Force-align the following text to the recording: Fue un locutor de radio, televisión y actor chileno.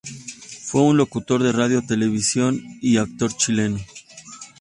Fue 0.65 0.81
un 0.81 0.97
locutor 0.97 1.43
de 1.43 1.51
radio, 1.51 1.83
televisión 1.85 2.59
y 2.81 2.97
actor 2.97 3.37
chileno. 3.37 3.77